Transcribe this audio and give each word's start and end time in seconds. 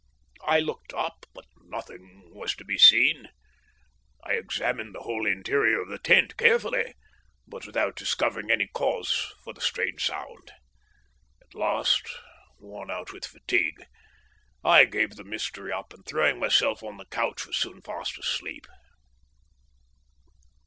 I 0.47 0.59
looked 0.59 0.95
up, 0.95 1.27
but 1.31 1.45
nothing 1.59 2.31
was 2.33 2.55
to 2.55 2.65
be 2.65 2.79
seen. 2.79 3.27
I 4.23 4.31
examined 4.33 4.95
the 4.95 5.03
whole 5.03 5.27
interior 5.27 5.79
of 5.81 5.89
the 5.89 5.99
tent 5.99 6.37
carefully, 6.37 6.95
but 7.45 7.67
without 7.67 7.97
discovering 7.97 8.49
any 8.49 8.65
cause 8.65 9.31
for 9.43 9.53
the 9.53 9.61
strange 9.61 10.03
sound. 10.03 10.53
At 11.43 11.53
last, 11.53 12.09
worn 12.57 12.89
out 12.89 13.13
with 13.13 13.25
fatigue, 13.27 13.85
I 14.63 14.85
gave 14.85 15.17
the 15.17 15.23
mystery 15.23 15.71
up, 15.71 15.93
and 15.93 16.03
throwing 16.03 16.39
myself 16.39 16.81
on 16.81 16.97
the 16.97 17.05
couch 17.05 17.45
was 17.45 17.57
soon 17.57 17.79
fast 17.83 18.17
asleep. 18.17 18.65